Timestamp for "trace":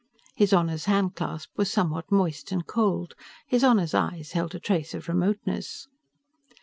4.59-4.95